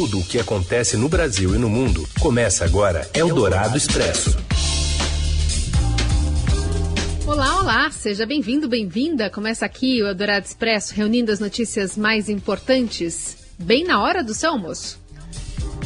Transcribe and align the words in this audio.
Tudo 0.00 0.20
o 0.20 0.24
que 0.24 0.38
acontece 0.38 0.96
no 0.96 1.10
Brasil 1.10 1.54
e 1.54 1.58
no 1.58 1.68
mundo 1.68 2.08
começa 2.20 2.64
agora 2.64 3.06
Eldorado 3.12 3.76
Expresso. 3.76 4.34
Olá, 7.26 7.60
olá, 7.60 7.90
seja 7.90 8.24
bem-vindo, 8.24 8.66
bem-vinda. 8.66 9.28
Começa 9.28 9.66
aqui 9.66 10.02
o 10.02 10.06
Eldorado 10.06 10.46
Expresso, 10.46 10.94
reunindo 10.94 11.30
as 11.30 11.38
notícias 11.38 11.98
mais 11.98 12.30
importantes, 12.30 13.36
bem 13.58 13.84
na 13.84 14.02
hora 14.02 14.24
do 14.24 14.32
seu 14.32 14.52
almoço. 14.52 14.98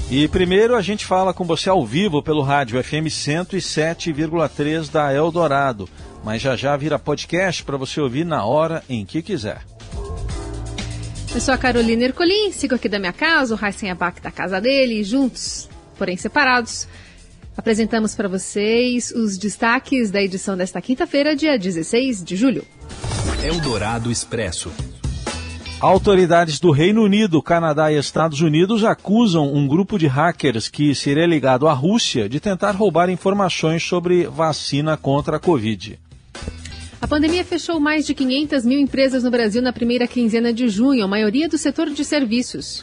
E 0.09 0.29
primeiro 0.29 0.77
a 0.77 0.81
gente 0.81 1.05
fala 1.05 1.35
com 1.35 1.43
você 1.43 1.69
ao 1.69 1.85
vivo 1.85 2.23
pelo 2.23 2.43
rádio 2.43 2.81
FM 2.85 3.11
107,3 3.11 4.93
da 4.93 5.13
Eldorado, 5.13 5.89
mas 6.23 6.41
já 6.41 6.55
já 6.55 6.77
vira 6.77 7.01
podcast 7.01 7.65
para 7.65 7.77
você 7.77 8.01
ouvir 8.01 8.25
na 8.25 8.45
hora 8.45 8.81
em 8.89 9.05
que 9.05 9.21
quiser. 9.23 9.74
Eu 11.35 11.41
sou 11.41 11.53
a 11.53 11.59
Carolina 11.59 12.05
Ercolim, 12.05 12.53
sigo 12.53 12.77
aqui 12.77 12.89
da 12.89 12.97
minha 12.97 13.13
casa, 13.13 13.53
o 13.53 13.57
Raíssen 13.57 13.91
Abac 13.91 14.21
da 14.21 14.31
casa 14.31 14.61
dele, 14.61 15.03
juntos, 15.03 15.69
porém 15.99 16.17
separados. 16.17 16.87
Apresentamos 17.57 18.15
para 18.15 18.29
vocês 18.29 19.11
os 19.11 19.37
destaques 19.37 20.13
da 20.13 20.23
edição 20.23 20.57
desta 20.57 20.81
quinta-feira, 20.81 21.35
dia 21.35 21.59
16 21.59 22.23
de 22.23 22.37
julho. 22.37 22.65
Eldorado 23.43 24.13
Expresso. 24.13 24.71
Autoridades 25.81 26.61
do 26.61 26.71
Reino 26.71 27.03
Unido, 27.03 27.43
Canadá 27.43 27.91
e 27.91 27.99
Estados 27.99 28.41
Unidos 28.41 28.85
acusam 28.85 29.53
um 29.53 29.67
grupo 29.67 29.99
de 29.99 30.07
hackers 30.07 30.69
que 30.69 30.95
seria 30.95 31.27
ligado 31.27 31.67
à 31.67 31.73
Rússia 31.73 32.29
de 32.29 32.39
tentar 32.39 32.77
roubar 32.77 33.11
informações 33.11 33.83
sobre 33.83 34.25
vacina 34.29 34.97
contra 34.97 35.37
a 35.37 35.41
Covid. 35.41 35.99
A 37.05 37.07
pandemia 37.07 37.45
fechou 37.45 37.79
mais 37.79 38.07
de 38.07 38.15
500 38.15 38.65
mil 38.65 38.81
empresas 38.81 39.23
no 39.23 39.31
Brasil 39.31 39.61
na 39.61 39.75
primeira 39.75 40.07
quinzena 40.07 40.55
de 40.55 40.71
junho, 40.71 41.05
a 41.05 41.07
maioria 41.07 41.47
do 41.47 41.59
setor 41.59 41.91
de 41.91 42.03
serviços. 42.03 42.83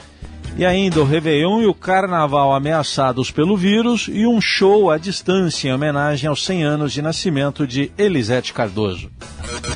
E 0.55 0.63
ainda 0.63 1.02
o 1.02 1.03
Réveillon 1.03 1.63
e 1.63 1.66
o 1.66 1.73
Carnaval 1.73 2.53
ameaçados 2.53 3.31
pelo 3.31 3.57
vírus 3.57 4.07
e 4.13 4.27
um 4.27 4.39
show 4.39 4.91
à 4.91 4.99
distância 4.99 5.70
em 5.70 5.73
homenagem 5.73 6.29
aos 6.29 6.45
100 6.45 6.63
anos 6.63 6.93
de 6.93 7.01
nascimento 7.01 7.65
de 7.65 7.91
Elisete 7.98 8.54
Cardoso. 8.54 9.10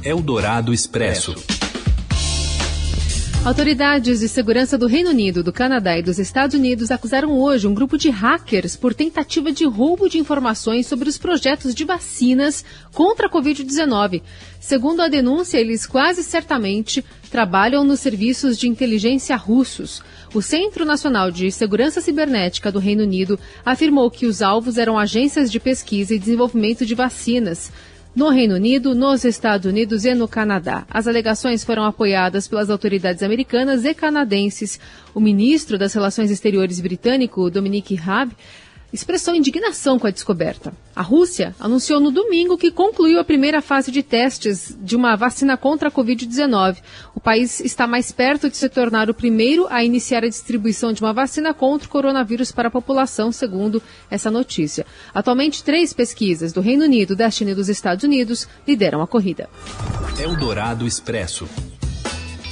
Eldorado 0.03 0.71
Expresso. 0.71 1.33
Autoridades 3.45 4.21
de 4.21 4.27
segurança 4.27 4.75
do 4.75 4.87
Reino 4.87 5.11
Unido, 5.11 5.43
do 5.43 5.53
Canadá 5.53 5.95
e 5.95 6.01
dos 6.01 6.17
Estados 6.17 6.55
Unidos 6.55 6.89
acusaram 6.89 7.39
hoje 7.39 7.67
um 7.67 7.75
grupo 7.75 7.95
de 7.95 8.09
hackers 8.09 8.75
por 8.75 8.91
tentativa 8.91 9.51
de 9.51 9.63
roubo 9.65 10.09
de 10.09 10.17
informações 10.17 10.87
sobre 10.87 11.07
os 11.07 11.19
projetos 11.19 11.75
de 11.75 11.85
vacinas 11.85 12.65
contra 12.91 13.27
a 13.27 13.29
Covid-19. 13.29 14.23
Segundo 14.59 15.03
a 15.03 15.07
denúncia, 15.07 15.59
eles 15.59 15.85
quase 15.85 16.23
certamente 16.23 17.05
trabalham 17.29 17.83
nos 17.83 17.99
serviços 17.99 18.57
de 18.57 18.67
inteligência 18.67 19.35
russos. 19.35 20.01
O 20.33 20.41
Centro 20.41 20.83
Nacional 20.83 21.29
de 21.29 21.51
Segurança 21.51 22.01
Cibernética 22.01 22.71
do 22.71 22.79
Reino 22.79 23.03
Unido 23.03 23.39
afirmou 23.63 24.09
que 24.09 24.25
os 24.25 24.41
alvos 24.41 24.75
eram 24.75 24.97
agências 24.97 25.51
de 25.51 25.59
pesquisa 25.59 26.15
e 26.15 26.19
desenvolvimento 26.19 26.83
de 26.83 26.95
vacinas 26.95 27.71
no 28.15 28.29
Reino 28.29 28.55
Unido, 28.55 28.95
nos 28.95 29.25
Estados 29.25 29.65
Unidos 29.65 30.05
e 30.05 30.13
no 30.13 30.27
Canadá. 30.27 30.85
As 30.89 31.05
alegações 31.05 31.65
foram 31.65 31.83
apoiadas 31.83 32.47
pelas 32.47 32.69
autoridades 32.69 33.21
americanas 33.21 33.83
e 33.83 33.93
canadenses. 33.93 34.79
O 35.13 35.19
ministro 35.19 35.77
das 35.77 35.93
Relações 35.93 36.31
Exteriores 36.31 36.79
britânico, 36.79 37.51
Dominic 37.51 37.93
Raab, 37.95 38.31
expressou 38.95 39.35
indignação 39.35 39.99
com 39.99 40.07
a 40.07 40.11
descoberta. 40.11 40.73
A 40.95 41.01
Rússia 41.01 41.53
anunciou 41.59 41.99
no 41.99 42.09
domingo 42.09 42.57
que 42.57 42.71
concluiu 42.71 43.19
a 43.19 43.23
primeira 43.23 43.61
fase 43.61 43.91
de 43.91 44.01
testes 44.01 44.75
de 44.79 44.95
uma 44.95 45.15
vacina 45.17 45.57
contra 45.57 45.89
a 45.89 45.91
Covid-19. 45.91 46.77
O 47.13 47.19
país 47.19 47.59
está 47.59 47.85
mais 47.85 48.11
perto 48.11 48.49
de 48.49 48.55
se 48.55 48.69
tornar 48.69 49.09
o 49.09 49.13
primeiro 49.13 49.67
a 49.69 49.83
iniciar 49.83 50.23
a 50.23 50.29
distribuição 50.29 50.93
de 50.93 51.01
uma 51.01 51.13
vacina 51.13 51.53
contra 51.53 51.87
o 51.87 51.91
coronavírus 51.91 52.51
para 52.51 52.69
a 52.69 52.71
população, 52.71 53.31
segundo 53.31 53.83
essa 54.09 54.31
notícia. 54.31 54.85
Atualmente, 55.13 55.63
três 55.63 55.91
pesquisas 55.91 56.53
do 56.53 56.61
Reino 56.61 56.85
Unido, 56.85 57.15
da 57.15 57.29
China 57.29 57.51
e 57.51 57.55
dos 57.55 57.67
Estados 57.67 58.05
Unidos 58.05 58.47
lideram 58.65 59.01
a 59.01 59.07
corrida. 59.07 59.49
Eldorado 60.17 60.87
Expresso. 60.87 61.47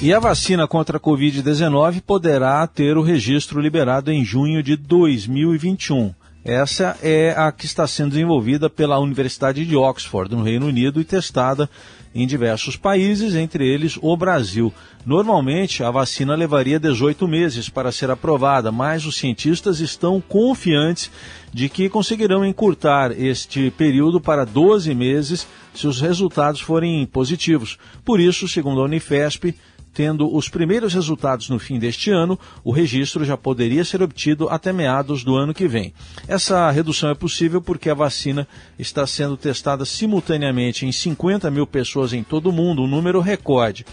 E 0.03 0.13
a 0.13 0.19
vacina 0.19 0.67
contra 0.67 0.97
a 0.97 0.99
Covid-19 0.99 2.01
poderá 2.01 2.67
ter 2.67 2.97
o 2.97 3.01
registro 3.01 3.61
liberado 3.61 4.11
em 4.11 4.25
junho 4.25 4.61
de 4.61 4.75
2021. 4.75 6.13
Essa 6.45 6.97
é 7.01 7.33
a 7.37 7.53
que 7.53 7.65
está 7.65 7.87
sendo 7.87 8.09
desenvolvida 8.09 8.69
pela 8.69 8.99
Universidade 8.99 9.65
de 9.65 9.77
Oxford, 9.77 10.35
no 10.35 10.43
Reino 10.43 10.67
Unido, 10.67 10.99
e 10.99 11.05
testada 11.05 11.69
em 12.13 12.27
diversos 12.27 12.75
países, 12.75 13.33
entre 13.33 13.65
eles 13.65 13.97
o 14.01 14.15
Brasil. 14.17 14.71
Normalmente, 15.05 15.83
a 15.83 15.89
vacina 15.89 16.35
levaria 16.35 16.77
18 16.77 17.27
meses 17.29 17.69
para 17.69 17.93
ser 17.93 18.11
aprovada, 18.11 18.73
mas 18.73 19.05
os 19.05 19.15
cientistas 19.15 19.79
estão 19.79 20.19
confiantes 20.19 21.09
de 21.53 21.69
que 21.69 21.87
conseguirão 21.87 22.45
encurtar 22.45 23.11
este 23.17 23.71
período 23.71 24.19
para 24.19 24.45
12 24.45 24.93
meses 24.93 25.47
se 25.73 25.87
os 25.87 26.01
resultados 26.01 26.59
forem 26.59 27.05
positivos. 27.05 27.77
Por 28.03 28.19
isso, 28.19 28.49
segundo 28.49 28.81
a 28.81 28.85
Unifesp, 28.85 29.55
Tendo 29.93 30.33
os 30.35 30.49
primeiros 30.49 30.93
resultados 30.93 31.49
no 31.49 31.59
fim 31.59 31.77
deste 31.77 32.09
ano, 32.09 32.39
o 32.63 32.71
registro 32.71 33.23
já 33.23 33.37
poderia 33.37 33.85
ser 33.85 34.01
obtido 34.01 34.49
até 34.49 34.73
meados 34.73 35.23
do 35.23 35.35
ano 35.35 35.53
que 35.53 35.67
vem. 35.67 35.93
Essa 36.27 36.71
redução 36.71 37.09
é 37.09 37.15
possível 37.15 37.61
porque 37.61 37.89
a 37.89 37.93
vacina 37.93 38.47
está 38.79 39.05
sendo 39.05 39.37
testada 39.37 39.85
simultaneamente 39.85 40.85
em 40.85 40.91
50 40.91 41.51
mil 41.51 41.67
pessoas 41.67 42.11
em 42.11 42.23
todo 42.23 42.49
o 42.49 42.53
mundo, 42.53 42.81
um 42.81 42.87
número 42.87 43.19
recorde. 43.19 43.85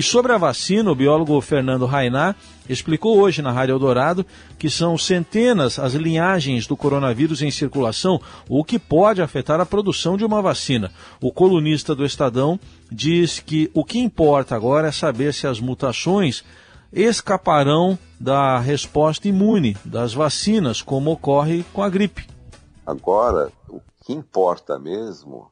E 0.00 0.02
sobre 0.02 0.32
a 0.32 0.38
vacina, 0.38 0.90
o 0.90 0.94
biólogo 0.94 1.38
Fernando 1.42 1.84
Rainá 1.84 2.34
explicou 2.66 3.18
hoje 3.18 3.42
na 3.42 3.52
Rádio 3.52 3.74
Eldorado 3.74 4.24
que 4.58 4.70
são 4.70 4.96
centenas 4.96 5.78
as 5.78 5.92
linhagens 5.92 6.66
do 6.66 6.74
coronavírus 6.74 7.42
em 7.42 7.50
circulação, 7.50 8.18
o 8.48 8.64
que 8.64 8.78
pode 8.78 9.20
afetar 9.20 9.60
a 9.60 9.66
produção 9.66 10.16
de 10.16 10.24
uma 10.24 10.40
vacina. 10.40 10.90
O 11.20 11.30
colunista 11.30 11.94
do 11.94 12.02
Estadão 12.02 12.58
diz 12.90 13.40
que 13.40 13.70
o 13.74 13.84
que 13.84 13.98
importa 13.98 14.56
agora 14.56 14.88
é 14.88 14.90
saber 14.90 15.34
se 15.34 15.46
as 15.46 15.60
mutações 15.60 16.42
escaparão 16.90 17.98
da 18.18 18.58
resposta 18.58 19.28
imune 19.28 19.76
das 19.84 20.14
vacinas, 20.14 20.80
como 20.80 21.10
ocorre 21.10 21.62
com 21.74 21.82
a 21.82 21.90
gripe. 21.90 22.26
Agora, 22.86 23.52
o 23.68 23.82
que 24.02 24.14
importa 24.14 24.78
mesmo 24.78 25.50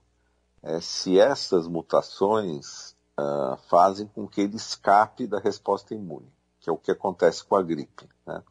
é 0.63 0.81
se 0.81 1.21
essas 1.21 1.69
mutações 1.69 2.88
uh, 3.19 3.57
fazem 3.69 4.07
com 4.07 4.27
que 4.27 4.41
ele 4.41 4.57
escape 4.57 5.27
da 5.27 5.41
resposta 5.41 5.95
imune, 5.95 6.33
que 6.61 6.71
é 6.71 6.73
o 6.73 6.79
que 6.79 6.93
acontece 6.93 7.45
com 7.45 7.57
a 7.57 7.63
gripe. 7.63 8.09
Né? 8.25 8.43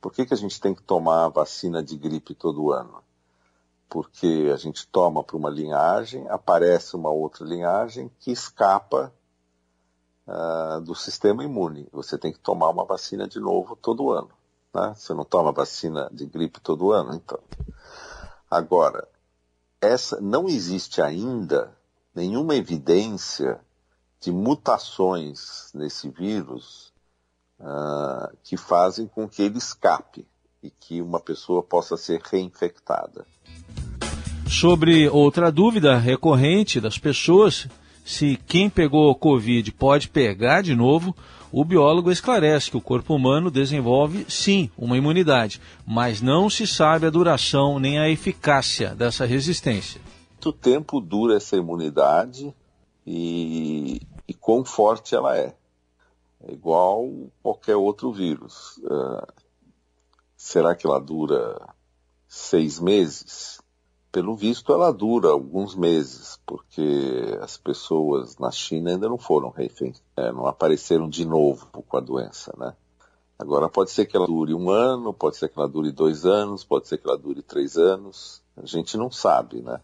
Por 0.00 0.12
que, 0.12 0.24
que 0.24 0.32
a 0.32 0.36
gente 0.36 0.58
tem 0.58 0.74
que 0.74 0.82
tomar 0.82 1.26
a 1.26 1.28
vacina 1.28 1.82
de 1.82 1.96
gripe 1.96 2.34
todo 2.34 2.72
ano? 2.72 3.04
Porque 3.88 4.50
a 4.52 4.56
gente 4.56 4.86
toma 4.86 5.22
para 5.22 5.36
uma 5.36 5.50
linhagem, 5.50 6.26
aparece 6.28 6.96
uma 6.96 7.10
outra 7.10 7.44
linhagem 7.44 8.10
que 8.18 8.30
escapa 8.30 9.12
uh, 10.26 10.80
do 10.80 10.94
sistema 10.94 11.44
imune. 11.44 11.88
Você 11.92 12.16
tem 12.16 12.32
que 12.32 12.38
tomar 12.38 12.70
uma 12.70 12.84
vacina 12.84 13.28
de 13.28 13.38
novo 13.38 13.76
todo 13.76 14.10
ano. 14.10 14.30
Né? 14.72 14.94
Você 14.96 15.12
não 15.12 15.24
toma 15.24 15.52
vacina 15.52 16.08
de 16.12 16.24
gripe 16.24 16.60
todo 16.60 16.92
ano, 16.92 17.14
então. 17.14 17.40
Agora, 18.48 19.06
essa 19.80 20.20
não 20.20 20.48
existe 20.48 21.02
ainda 21.02 21.76
nenhuma 22.14 22.54
evidência 22.54 23.60
de 24.20 24.30
mutações 24.30 25.70
nesse 25.74 26.10
vírus 26.10 26.92
uh, 27.58 28.36
que 28.44 28.56
fazem 28.56 29.06
com 29.06 29.28
que 29.28 29.42
ele 29.42 29.58
escape 29.58 30.26
e 30.62 30.70
que 30.70 31.00
uma 31.00 31.18
pessoa 31.18 31.62
possa 31.62 31.96
ser 31.96 32.20
reinfectada. 32.22 33.24
Sobre 34.46 35.08
outra 35.08 35.50
dúvida 35.50 35.96
recorrente 35.96 36.80
das 36.80 36.98
pessoas, 36.98 37.66
se 38.04 38.38
quem 38.46 38.68
pegou 38.68 39.14
Covid 39.14 39.72
pode 39.72 40.08
pegar 40.08 40.62
de 40.62 40.74
novo, 40.74 41.16
o 41.52 41.64
biólogo 41.64 42.10
esclarece 42.10 42.70
que 42.70 42.76
o 42.76 42.80
corpo 42.80 43.14
humano 43.14 43.50
desenvolve 43.50 44.26
sim 44.28 44.70
uma 44.76 44.96
imunidade, 44.96 45.60
mas 45.86 46.20
não 46.20 46.50
se 46.50 46.66
sabe 46.66 47.06
a 47.06 47.10
duração 47.10 47.78
nem 47.78 47.98
a 47.98 48.08
eficácia 48.08 48.94
dessa 48.94 49.24
resistência. 49.24 50.00
Quanto 50.34 50.52
tempo 50.52 51.00
dura 51.00 51.36
essa 51.36 51.56
imunidade 51.56 52.54
e, 53.06 54.00
e 54.30 54.34
quão 54.34 54.64
forte 54.64 55.12
ela 55.12 55.36
é. 55.36 55.56
É 56.40 56.52
igual 56.52 57.10
qualquer 57.42 57.74
outro 57.74 58.12
vírus. 58.12 58.76
Uh, 58.78 59.26
será 60.36 60.76
que 60.76 60.86
ela 60.86 61.00
dura 61.00 61.60
seis 62.28 62.78
meses? 62.78 63.60
Pelo 64.12 64.36
visto, 64.36 64.72
ela 64.72 64.92
dura 64.92 65.30
alguns 65.30 65.74
meses, 65.74 66.38
porque 66.46 67.36
as 67.40 67.56
pessoas 67.56 68.38
na 68.38 68.52
China 68.52 68.90
ainda 68.90 69.08
não 69.08 69.18
foram 69.18 69.50
reféns, 69.50 70.00
é, 70.16 70.30
não 70.30 70.46
apareceram 70.46 71.08
de 71.08 71.24
novo 71.24 71.66
com 71.66 71.96
a 71.96 72.00
doença, 72.00 72.52
né? 72.56 72.74
Agora, 73.36 73.68
pode 73.68 73.90
ser 73.90 74.06
que 74.06 74.16
ela 74.16 74.26
dure 74.26 74.54
um 74.54 74.70
ano, 74.70 75.12
pode 75.12 75.36
ser 75.36 75.48
que 75.48 75.58
ela 75.58 75.68
dure 75.68 75.90
dois 75.90 76.24
anos, 76.24 76.62
pode 76.62 76.86
ser 76.86 76.98
que 76.98 77.08
ela 77.08 77.18
dure 77.18 77.42
três 77.42 77.76
anos. 77.76 78.42
A 78.56 78.66
gente 78.66 78.96
não 78.96 79.10
sabe, 79.10 79.60
né? 79.60 79.80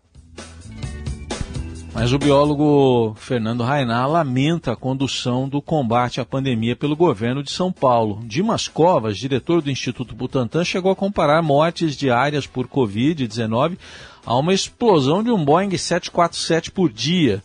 Mas 1.98 2.12
o 2.12 2.18
biólogo 2.18 3.14
Fernando 3.14 3.62
Rainá 3.62 4.06
lamenta 4.06 4.72
a 4.72 4.76
condução 4.76 5.48
do 5.48 5.62
combate 5.62 6.20
à 6.20 6.26
pandemia 6.26 6.76
pelo 6.76 6.94
governo 6.94 7.42
de 7.42 7.50
São 7.50 7.72
Paulo. 7.72 8.20
Dimas 8.22 8.68
Covas, 8.68 9.16
diretor 9.16 9.62
do 9.62 9.70
Instituto 9.70 10.14
Butantan, 10.14 10.62
chegou 10.62 10.92
a 10.92 10.94
comparar 10.94 11.40
mortes 11.40 11.96
diárias 11.96 12.46
por 12.46 12.68
Covid-19 12.68 13.78
a 14.26 14.36
uma 14.36 14.52
explosão 14.52 15.24
de 15.24 15.30
um 15.30 15.42
Boeing 15.42 15.70
747 15.70 16.70
por 16.70 16.92
dia 16.92 17.42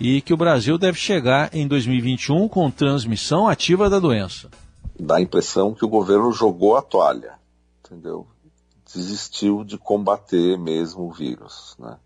e 0.00 0.20
que 0.20 0.34
o 0.34 0.36
Brasil 0.36 0.76
deve 0.76 0.98
chegar 0.98 1.54
em 1.54 1.68
2021 1.68 2.48
com 2.48 2.68
transmissão 2.72 3.46
ativa 3.46 3.88
da 3.88 4.00
doença. 4.00 4.50
Dá 4.98 5.18
a 5.18 5.22
impressão 5.22 5.72
que 5.72 5.84
o 5.84 5.88
governo 5.88 6.32
jogou 6.32 6.76
a 6.76 6.82
toalha, 6.82 7.34
entendeu? 7.78 8.26
Desistiu 8.92 9.62
de 9.62 9.78
combater 9.78 10.58
mesmo 10.58 11.04
o 11.04 11.12
vírus, 11.12 11.76
né? 11.78 11.96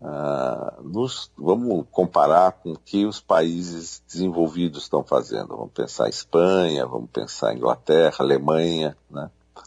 Uh, 0.00 0.82
nos, 0.82 1.30
vamos 1.36 1.86
comparar 1.90 2.52
com 2.52 2.72
o 2.72 2.78
que 2.78 3.06
os 3.06 3.20
países 3.20 4.02
desenvolvidos 4.06 4.82
estão 4.82 5.02
fazendo. 5.02 5.56
Vamos 5.56 5.72
pensar 5.72 6.08
Espanha, 6.08 6.86
vamos 6.86 7.08
pensar 7.10 7.54
Inglaterra, 7.54 8.16
Alemanha. 8.20 8.96
Né? 9.10 9.30
O 9.56 9.62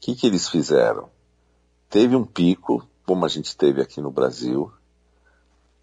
que, 0.00 0.14
que 0.14 0.26
eles 0.26 0.48
fizeram? 0.48 1.08
Teve 1.88 2.14
um 2.14 2.24
pico, 2.24 2.86
como 3.06 3.24
a 3.24 3.28
gente 3.28 3.56
teve 3.56 3.80
aqui 3.80 4.00
no 4.00 4.10
Brasil. 4.10 4.70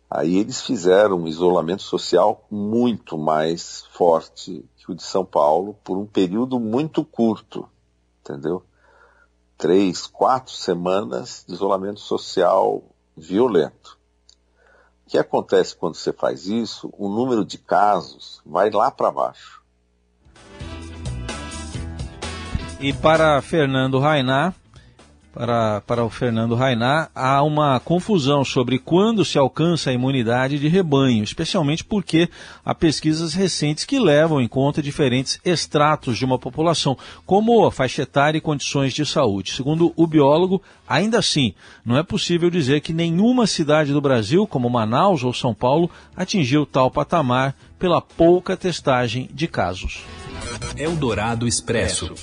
Aí 0.09 0.37
eles 0.37 0.61
fizeram 0.61 1.17
um 1.17 1.27
isolamento 1.27 1.81
social 1.81 2.45
muito 2.51 3.17
mais 3.17 3.85
forte 3.93 4.63
que 4.77 4.91
o 4.91 4.95
de 4.95 5.01
São 5.01 5.25
Paulo 5.25 5.75
por 5.83 5.97
um 5.97 6.05
período 6.05 6.59
muito 6.59 7.03
curto, 7.03 7.67
entendeu? 8.21 8.63
Três, 9.57 10.05
quatro 10.05 10.53
semanas 10.53 11.43
de 11.47 11.53
isolamento 11.53 11.99
social 11.99 12.83
violento. 13.15 13.97
O 15.05 15.09
que 15.09 15.17
acontece 15.17 15.75
quando 15.75 15.95
você 15.95 16.11
faz 16.11 16.47
isso? 16.47 16.89
O 16.97 17.09
número 17.09 17.45
de 17.45 17.57
casos 17.57 18.41
vai 18.45 18.69
lá 18.69 18.89
para 18.89 19.11
baixo. 19.11 19.61
E 22.79 22.91
para 22.93 23.41
Fernando 23.41 23.99
Rainar, 23.99 24.55
para, 25.33 25.81
para 25.81 26.05
o 26.05 26.09
Fernando 26.09 26.53
Rainar, 26.53 27.09
há 27.13 27.41
uma 27.41 27.79
confusão 27.79 28.45
sobre 28.45 28.77
quando 28.77 29.25
se 29.25 29.37
alcança 29.37 29.89
a 29.89 29.93
imunidade 29.93 30.59
de 30.59 30.67
rebanho, 30.67 31.23
especialmente 31.23 31.83
porque 31.83 32.29
há 32.63 32.75
pesquisas 32.75 33.33
recentes 33.33 33.83
que 33.83 33.99
levam 33.99 34.39
em 34.39 34.47
conta 34.47 34.81
diferentes 34.81 35.39
extratos 35.43 36.17
de 36.17 36.23
uma 36.23 36.37
população, 36.37 36.95
como 37.25 37.65
a 37.65 37.71
faixa 37.71 38.03
etária 38.03 38.37
e 38.37 38.41
condições 38.41 38.93
de 38.93 39.05
saúde. 39.05 39.53
Segundo 39.53 39.91
o 39.95 40.05
biólogo, 40.05 40.61
ainda 40.87 41.17
assim, 41.17 41.55
não 41.83 41.97
é 41.97 42.03
possível 42.03 42.49
dizer 42.51 42.81
que 42.81 42.93
nenhuma 42.93 43.47
cidade 43.47 43.91
do 43.91 44.01
Brasil, 44.01 44.45
como 44.45 44.69
Manaus 44.69 45.23
ou 45.23 45.33
São 45.33 45.53
Paulo, 45.53 45.89
atingiu 46.15 46.63
tal 46.65 46.91
patamar 46.91 47.55
pela 47.79 47.99
pouca 47.99 48.55
testagem 48.55 49.27
de 49.33 49.47
casos. 49.47 50.03
Eldorado 50.77 51.47
Expresso. 51.47 52.13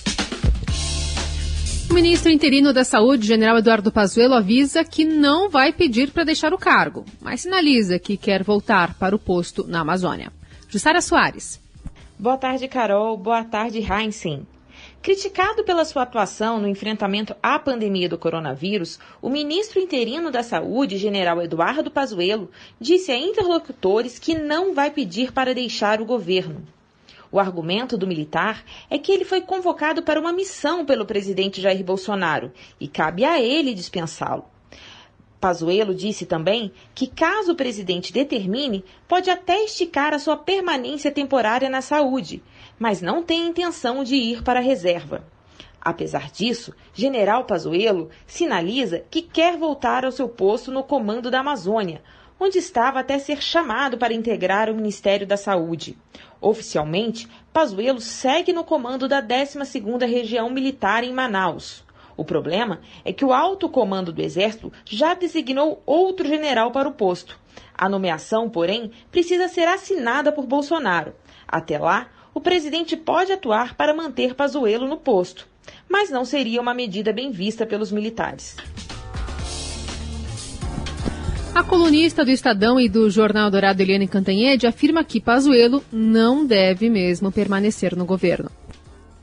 O 1.91 1.93
ministro 1.93 2.31
interino 2.31 2.73
da 2.73 2.85
Saúde, 2.85 3.27
general 3.27 3.59
Eduardo 3.59 3.91
Pazuello, 3.91 4.35
avisa 4.35 4.85
que 4.85 5.05
não 5.05 5.51
vai 5.51 5.73
pedir 5.73 6.13
para 6.13 6.23
deixar 6.23 6.55
o 6.55 6.59
cargo, 6.59 7.05
mas 7.21 7.41
sinaliza 7.41 7.99
que 7.99 8.17
quer 8.17 8.45
voltar 8.45 8.95
para 8.95 9.15
o 9.15 9.19
posto 9.19 9.67
na 9.67 9.81
Amazônia. 9.81 10.33
Jussara 10.69 11.01
Soares. 11.01 11.61
Boa 12.17 12.39
tarde, 12.39 12.69
Carol. 12.69 13.17
Boa 13.17 13.43
tarde, 13.43 13.81
Heinzen. 13.81 14.47
Criticado 15.03 15.65
pela 15.65 15.85
sua 15.85 16.03
atuação 16.03 16.61
no 16.61 16.69
enfrentamento 16.69 17.35
à 17.43 17.59
pandemia 17.59 18.09
do 18.09 18.17
coronavírus, 18.17 19.01
o 19.21 19.29
ministro 19.29 19.81
interino 19.81 20.31
da 20.31 20.45
Saúde, 20.45 20.97
general 20.97 21.43
Eduardo 21.43 21.91
Pazuello, 21.91 22.53
disse 22.81 23.11
a 23.11 23.19
interlocutores 23.19 24.17
que 24.17 24.39
não 24.39 24.75
vai 24.75 24.93
pedir 24.93 25.33
para 25.33 25.53
deixar 25.53 26.01
o 26.01 26.07
governo. 26.07 26.63
O 27.33 27.39
argumento 27.39 27.97
do 27.97 28.07
militar 28.07 28.65
é 28.89 28.99
que 28.99 29.13
ele 29.13 29.25
foi 29.25 29.41
convocado 29.41 30.03
para 30.03 30.21
uma 30.21 30.33
missão 30.33 30.85
pelo 30.85 31.07
presidente 31.07 31.61
Jair 31.61 31.85
Bolsonaro 31.85 32.53
e 32.81 32.89
cabe 32.89 33.25
a 33.25 33.41
ele 33.41 33.73
dispensá-lo. 33.73 34.45
Pazuello 35.41 35.95
disse 35.95 36.27
também 36.27 36.71
que, 36.95 37.07
caso 37.07 37.53
o 37.53 37.57
presidente 37.57 38.13
determine, 38.13 38.85
pode 39.09 39.31
até 39.31 39.65
esticar 39.65 40.13
a 40.13 40.19
sua 40.19 40.37
permanência 40.37 41.11
temporária 41.11 41.71
na 41.71 41.81
saúde, 41.81 42.43
mas 42.79 43.01
não 43.01 43.23
tem 43.23 43.49
intenção 43.49 44.05
de 44.05 44.17
ir 44.17 44.43
para 44.43 44.61
a 44.61 44.63
reserva. 44.63 45.25
Apesar 45.81 46.31
disso, 46.31 46.75
General 46.93 47.45
Pazuello 47.47 48.11
sinaliza 48.27 49.03
que 49.11 49.23
quer 49.23 49.57
voltar 49.57 50.05
ao 50.05 50.13
seu 50.13 50.29
posto 50.29 50.71
no 50.71 50.83
comando 50.83 51.31
da 51.31 51.41
Amazônia, 51.41 52.03
onde 52.41 52.59
estava 52.59 53.01
até 53.01 53.19
ser 53.19 53.43
chamado 53.43 53.99
para 53.99 54.15
integrar 54.15 54.71
o 54.71 54.75
Ministério 54.75 55.27
da 55.27 55.37
Saúde. 55.37 55.97
Oficialmente, 56.41 57.29
Pazuello 57.53 58.01
segue 58.01 58.53
no 58.53 58.65
comando 58.65 59.07
da 59.07 59.23
12ª 59.23 60.09
Região 60.09 60.49
Militar 60.49 61.05
em 61.05 61.13
Manaus. 61.13 61.85
O 62.17 62.25
problema 62.25 62.81
é 63.05 63.13
que 63.13 63.25
o 63.25 63.33
alto 63.33 63.69
comando 63.69 64.13
do 64.13 64.23
Exército 64.23 64.73
já 64.85 65.15
designou 65.15 65.83
outro 65.85 66.27
general 66.27 66.71
para 66.71 66.89
o 66.89 66.93
posto. 66.93 67.39
A 67.77 67.89
nomeação, 67.89 68.49
porém, 68.49 68.91
precisa 69.11 69.49
ser 69.49 69.69
assinada 69.69 70.33
por 70.33 70.47
Bolsonaro. 70.47 71.15
Até 71.47 71.79
lá, 71.79 72.09
o 72.33 72.41
presidente 72.41 72.97
pode 72.97 73.33
atuar 73.33 73.75
para 73.75 73.95
manter 73.95 74.35
Pazuello 74.35 74.87
no 74.87 74.97
posto, 74.97 75.49
mas 75.89 76.11
não 76.11 76.25
seria 76.25 76.61
uma 76.61 76.75
medida 76.75 77.13
bem 77.13 77.31
vista 77.31 77.67
pelos 77.67 77.91
militares. 77.91 78.57
A 81.55 81.65
colunista 81.65 82.25
do 82.25 82.31
Estadão 82.31 82.79
e 82.79 82.89
do 82.89 83.11
Jornal 83.11 83.51
Dourado 83.51 83.83
Eliane 83.83 84.07
Cantanhede 84.07 84.67
afirma 84.67 85.03
que 85.05 85.21
Pazuello 85.21 85.85
não 85.93 86.47
deve 86.47 86.89
mesmo 86.89 87.33
permanecer 87.33 87.97
no 87.97 88.05
governo. 88.05 88.51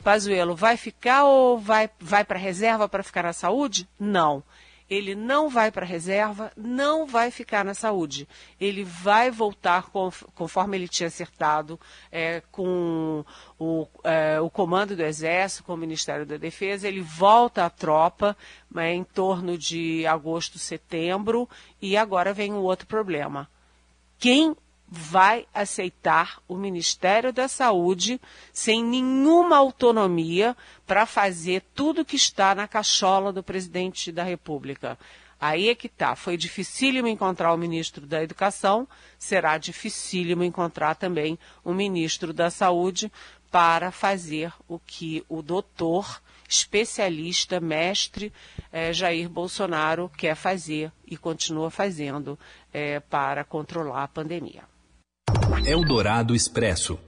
Pazuello 0.04 0.56
vai 0.56 0.78
ficar 0.78 1.24
ou 1.24 1.58
vai, 1.58 1.90
vai 2.00 2.24
para 2.24 2.38
a 2.38 2.42
reserva 2.42 2.88
para 2.88 3.04
ficar 3.04 3.24
na 3.24 3.34
saúde? 3.34 3.88
Não 4.00 4.44
ele 4.90 5.16
não 5.16 5.50
vai 5.50 5.72
para 5.72 5.86
a 5.86 5.88
reserva, 5.88 6.52
não 6.56 7.06
vai 7.06 7.30
ficar 7.30 7.66
na 7.66 7.74
saúde. 7.74 8.28
Ele 8.60 8.84
vai 8.84 9.30
voltar 9.30 9.90
conforme 10.34 10.78
ele 10.78 10.88
tinha 10.88 11.08
acertado 11.08 11.80
é, 12.12 12.42
com 12.52 13.26
o, 13.60 13.88
é, 14.04 14.40
o, 14.40 14.50
comando 14.50 14.96
do 14.96 15.04
Exército, 15.04 15.64
com 15.64 15.74
o 15.74 15.78
Ministério 15.78 16.26
da 16.26 16.38
Defesa. 16.38 16.88
Ele 16.88 17.02
volta 17.02 17.66
à 17.66 17.70
tropa 17.70 18.36
é, 18.76 18.94
em 18.94 19.04
torno 19.04 19.58
de 19.58 20.06
agosto, 20.08 20.58
setembro, 20.58 21.50
e 21.82 21.98
agora 21.98 22.34
vem 22.34 22.54
um 22.54 22.62
outro 22.62 22.88
problema. 22.88 23.50
Quem 24.18 24.56
vai 24.90 25.46
aceitar 25.54 26.42
o 26.48 26.56
Ministério 26.56 27.34
da 27.34 27.48
Saúde 27.48 28.22
sem 28.54 28.84
nenhuma 28.84 29.58
autonomia 29.58 30.56
para 30.86 31.06
fazer 31.06 31.62
tudo 31.76 32.06
que 32.06 32.16
está 32.16 32.56
na 32.56 32.68
cachola 32.68 33.34
do 33.34 33.44
presidente 33.44 34.12
da 34.12 34.24
República. 34.24 34.98
Aí 35.40 35.70
é 35.70 35.76
que 35.76 35.88
está. 35.88 36.16
Foi 36.16 36.36
dificílimo 36.36 37.08
encontrar 37.08 37.54
o 37.54 37.58
ministro 37.58 38.08
da 38.08 38.24
Educação, 38.24 38.88
será 39.20 39.58
dificílimo 39.58 40.44
encontrar 40.44 40.96
também 40.96 41.38
o 41.64 41.74
ministro 41.74 42.34
da 42.34 42.50
Saúde 42.50 43.12
para 43.52 43.92
fazer 43.92 44.52
o 44.68 44.80
que 44.80 45.24
o 45.30 45.42
doutor, 45.42 46.22
especialista, 46.50 47.60
mestre 47.60 48.34
eh, 48.72 48.92
Jair 48.92 49.30
Bolsonaro 49.30 50.10
quer 50.18 50.36
fazer 50.36 50.92
e 51.06 51.16
continua 51.16 51.70
fazendo 51.70 52.38
eh, 52.74 53.00
para 53.02 53.44
controlar 53.44 54.04
a 54.04 54.08
pandemia. 54.08 54.64
Eldorado 55.66 56.36
Expresso. 56.36 57.00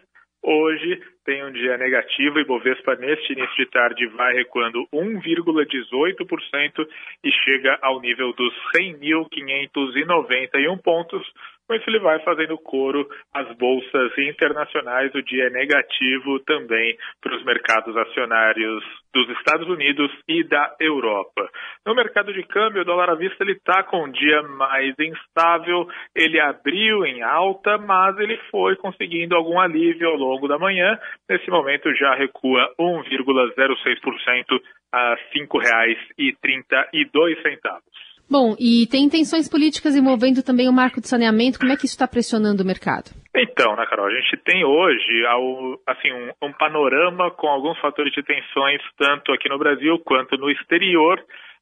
Hoje 0.44 1.02
tem 1.24 1.44
um 1.44 1.52
dia 1.52 1.76
negativo 1.76 2.38
e 2.38 2.44
Bovespa 2.44 2.94
neste 2.96 3.32
início 3.32 3.56
de 3.56 3.66
tarde 3.70 4.06
vai 4.08 4.34
recuando 4.34 4.86
1,18% 4.92 6.86
e 7.24 7.32
chega 7.44 7.78
ao 7.82 8.00
nível 8.00 8.32
dos 8.32 8.52
100.591 8.76 10.82
pontos. 10.82 11.26
Com 11.70 11.76
isso 11.76 11.88
ele 11.88 12.00
vai 12.00 12.18
fazendo 12.24 12.58
coro 12.58 13.08
às 13.32 13.46
bolsas 13.56 14.18
internacionais. 14.18 15.14
O 15.14 15.22
dia 15.22 15.44
é 15.44 15.50
negativo 15.50 16.40
também 16.40 16.98
para 17.22 17.36
os 17.36 17.44
mercados 17.44 17.96
acionários 17.96 18.82
dos 19.14 19.28
Estados 19.38 19.68
Unidos 19.68 20.10
e 20.26 20.42
da 20.42 20.74
Europa. 20.80 21.48
No 21.86 21.94
mercado 21.94 22.32
de 22.32 22.42
câmbio, 22.42 22.82
o 22.82 22.84
dólar 22.84 23.10
à 23.10 23.14
vista 23.14 23.44
ele 23.44 23.52
está 23.52 23.84
com 23.84 24.04
um 24.04 24.10
dia 24.10 24.42
mais 24.42 24.96
instável. 24.98 25.88
Ele 26.12 26.40
abriu 26.40 27.06
em 27.06 27.22
alta, 27.22 27.78
mas 27.78 28.18
ele 28.18 28.36
foi 28.50 28.74
conseguindo 28.74 29.36
algum 29.36 29.60
alívio 29.60 30.08
ao 30.08 30.16
longo 30.16 30.48
da 30.48 30.58
manhã. 30.58 30.98
Nesse 31.28 31.50
momento 31.50 31.92
já 31.94 32.14
recua 32.14 32.72
1,06% 32.78 34.60
a 34.92 35.14
R$ 35.14 35.20
5,32. 35.34 37.80
Bom, 38.30 38.54
e 38.60 38.86
tem 38.86 39.08
tensões 39.08 39.50
políticas 39.50 39.96
envolvendo 39.96 40.40
também 40.40 40.68
o 40.68 40.72
marco 40.72 41.00
de 41.00 41.08
saneamento. 41.08 41.58
Como 41.58 41.72
é 41.72 41.76
que 41.76 41.84
isso 41.84 41.94
está 41.94 42.06
pressionando 42.06 42.62
o 42.62 42.66
mercado? 42.66 43.10
Então, 43.34 43.74
né, 43.74 43.84
Carol, 43.86 44.06
a 44.06 44.14
gente 44.14 44.36
tem 44.44 44.64
hoje 44.64 45.24
assim, 45.84 46.12
um, 46.12 46.46
um 46.46 46.52
panorama 46.52 47.32
com 47.32 47.48
alguns 47.48 47.76
fatores 47.80 48.12
de 48.12 48.22
tensões, 48.22 48.80
tanto 48.96 49.32
aqui 49.32 49.48
no 49.48 49.58
Brasil 49.58 49.98
quanto 50.04 50.36
no 50.36 50.48
exterior. 50.48 51.20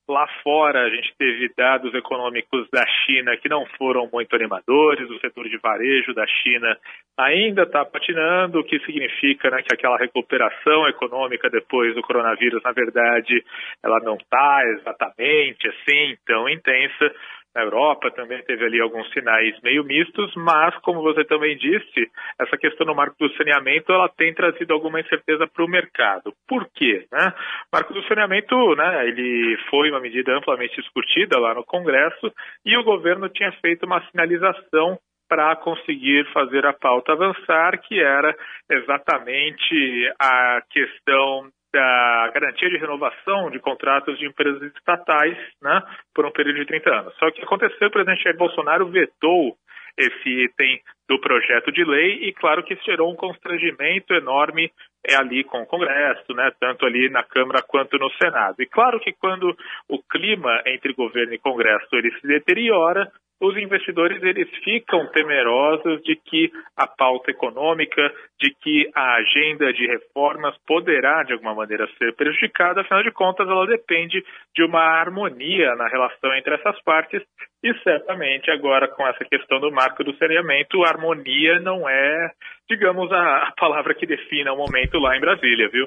Lá 0.08 0.26
fora, 0.42 0.86
a 0.86 0.88
gente 0.88 1.14
teve 1.18 1.52
dados 1.54 1.92
econômicos 1.92 2.66
da 2.72 2.82
China 3.04 3.36
que 3.36 3.46
não 3.46 3.66
foram 3.76 4.08
muito 4.10 4.34
animadores, 4.34 5.10
o 5.10 5.20
setor 5.20 5.46
de 5.46 5.58
varejo 5.58 6.14
da 6.14 6.26
China 6.26 6.78
ainda 7.18 7.64
está 7.64 7.84
patinando, 7.84 8.60
o 8.60 8.64
que 8.64 8.78
significa 8.86 9.50
né, 9.50 9.60
que 9.60 9.74
aquela 9.74 9.98
recuperação 9.98 10.88
econômica 10.88 11.50
depois 11.50 11.94
do 11.94 12.00
coronavírus, 12.00 12.62
na 12.62 12.72
verdade, 12.72 13.44
ela 13.84 14.00
não 14.00 14.14
está 14.14 14.62
exatamente 14.78 15.68
assim 15.68 16.16
tão 16.24 16.48
intensa. 16.48 17.14
Na 17.58 17.64
Europa 17.64 18.08
também 18.12 18.40
teve 18.44 18.64
ali 18.64 18.80
alguns 18.80 19.12
sinais 19.12 19.60
meio 19.64 19.82
mistos, 19.82 20.32
mas, 20.36 20.76
como 20.76 21.02
você 21.02 21.24
também 21.24 21.56
disse, 21.56 22.08
essa 22.40 22.56
questão 22.56 22.86
no 22.86 22.94
marco 22.94 23.16
do 23.18 23.34
saneamento 23.36 23.92
ela 23.92 24.08
tem 24.08 24.32
trazido 24.32 24.72
alguma 24.72 25.00
incerteza 25.00 25.44
para 25.44 25.64
o 25.64 25.68
mercado. 25.68 26.32
Por 26.46 26.68
quê? 26.72 27.04
Né? 27.10 27.34
O 27.66 27.76
marco 27.76 27.92
do 27.92 28.02
saneamento 28.04 28.54
né, 28.76 29.08
ele 29.08 29.58
foi 29.68 29.90
uma 29.90 29.98
medida 29.98 30.36
amplamente 30.36 30.80
discutida 30.80 31.36
lá 31.40 31.52
no 31.52 31.64
Congresso 31.64 32.32
e 32.64 32.76
o 32.76 32.84
governo 32.84 33.28
tinha 33.28 33.50
feito 33.60 33.86
uma 33.86 34.06
sinalização 34.08 34.96
para 35.28 35.56
conseguir 35.56 36.30
fazer 36.32 36.64
a 36.64 36.72
pauta 36.72 37.12
avançar, 37.12 37.76
que 37.80 38.00
era 38.00 38.36
exatamente 38.70 40.12
a 40.16 40.62
questão 40.70 41.50
da 41.72 42.30
garantia 42.32 42.68
de 42.68 42.78
renovação 42.78 43.50
de 43.50 43.58
contratos 43.58 44.18
de 44.18 44.26
empresas 44.26 44.62
estatais 44.74 45.36
né, 45.62 45.82
por 46.14 46.24
um 46.24 46.32
período 46.32 46.60
de 46.60 46.66
30 46.66 46.90
anos. 46.90 47.14
Só 47.18 47.30
que 47.30 47.42
aconteceu, 47.42 47.88
o 47.88 47.90
presidente 47.90 48.22
Jair 48.22 48.36
Bolsonaro 48.36 48.88
vetou 48.88 49.56
esse 49.96 50.44
item 50.44 50.80
do 51.08 51.20
projeto 51.20 51.72
de 51.72 51.84
lei 51.84 52.28
e 52.28 52.32
claro 52.32 52.62
que 52.62 52.76
gerou 52.84 53.12
um 53.12 53.16
constrangimento 53.16 54.14
enorme 54.14 54.70
é 55.04 55.16
ali 55.16 55.42
com 55.44 55.62
o 55.62 55.66
Congresso, 55.66 56.32
né, 56.34 56.50
tanto 56.60 56.84
ali 56.84 57.08
na 57.08 57.22
Câmara 57.22 57.62
quanto 57.62 57.98
no 57.98 58.10
Senado. 58.22 58.56
E 58.60 58.66
claro 58.66 59.00
que 59.00 59.12
quando 59.12 59.56
o 59.88 60.02
clima 60.02 60.62
entre 60.66 60.92
governo 60.92 61.34
e 61.34 61.38
Congresso 61.38 61.88
ele 61.92 62.12
se 62.20 62.26
deteriora, 62.26 63.10
os 63.40 63.56
investidores 63.56 64.22
eles 64.22 64.48
ficam 64.64 65.06
temerosos 65.12 66.02
de 66.02 66.16
que 66.16 66.50
a 66.76 66.86
pauta 66.86 67.30
econômica, 67.30 68.12
de 68.40 68.52
que 68.60 68.90
a 68.94 69.14
agenda 69.16 69.72
de 69.72 69.86
reformas 69.86 70.56
poderá 70.66 71.22
de 71.22 71.32
alguma 71.32 71.54
maneira 71.54 71.88
ser 71.98 72.14
prejudicada, 72.16 72.80
afinal 72.80 73.02
de 73.02 73.12
contas 73.12 73.48
ela 73.48 73.66
depende 73.66 74.22
de 74.54 74.64
uma 74.64 74.80
harmonia 74.80 75.74
na 75.76 75.88
relação 75.88 76.34
entre 76.34 76.54
essas 76.54 76.80
partes 76.82 77.22
e 77.62 77.72
certamente 77.82 78.50
agora 78.50 78.88
com 78.88 79.06
essa 79.06 79.24
questão 79.24 79.60
do 79.60 79.70
marco 79.70 80.02
do 80.02 80.16
saneamento, 80.16 80.84
harmonia 80.84 81.60
não 81.60 81.88
é, 81.88 82.30
digamos, 82.68 83.10
a, 83.12 83.52
palavra 83.56 83.94
que 83.94 84.06
defina 84.06 84.52
o 84.52 84.56
momento 84.56 84.98
lá 84.98 85.16
em 85.16 85.20
Brasília, 85.20 85.68
viu? 85.68 85.86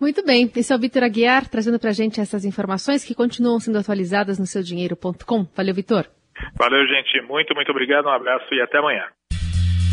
Muito 0.00 0.24
bem, 0.24 0.50
esse 0.56 0.72
é 0.72 0.76
o 0.76 0.78
Vitor 0.78 1.02
Aguiar 1.02 1.48
trazendo 1.48 1.78
para 1.78 1.90
a 1.90 1.94
gente 1.94 2.20
essas 2.20 2.44
informações 2.44 3.04
que 3.04 3.14
continuam 3.14 3.60
sendo 3.60 3.78
atualizadas 3.78 4.38
no 4.38 4.46
seudinheiro.com. 4.46 5.44
Valeu, 5.54 5.74
Vitor. 5.74 6.19
Valeu, 6.58 6.86
gente. 6.86 7.20
Muito, 7.26 7.54
muito 7.54 7.70
obrigado. 7.70 8.06
Um 8.06 8.12
abraço 8.12 8.46
e 8.52 8.60
até 8.60 8.78
amanhã. 8.78 9.04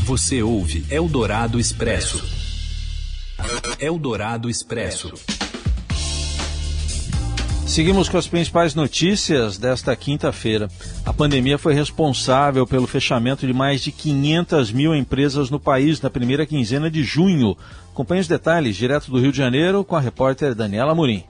Você 0.06 0.42
ouve 0.42 0.84
Eldorado 0.90 1.60
Expresso. 1.60 2.24
Eldorado 3.80 4.50
Expresso. 4.50 5.14
Seguimos 7.68 8.08
com 8.08 8.18
as 8.18 8.26
principais 8.26 8.74
notícias 8.74 9.58
desta 9.58 9.94
quinta-feira. 9.96 10.70
A 11.06 11.12
pandemia 11.12 11.58
foi 11.58 11.74
responsável 11.74 12.66
pelo 12.66 12.88
fechamento 12.88 13.46
de 13.46 13.54
mais 13.54 13.82
de 13.82 13.92
500 13.92 14.72
mil 14.72 14.96
empresas 14.96 15.50
no 15.50 15.60
país 15.60 16.02
na 16.02 16.10
primeira 16.10 16.46
quinzena 16.46 16.90
de 16.90 17.04
junho. 17.04 17.58
Acompanhe 17.92 18.22
os 18.22 18.28
detalhes 18.28 18.78
direto 18.78 19.12
do 19.12 19.20
Rio 19.20 19.34
de 19.34 19.38
Janeiro 19.38 19.84
com 19.84 19.98
a 19.98 20.00
repórter 20.00 20.56
Daniela 20.56 20.96
Murim. 20.96 21.26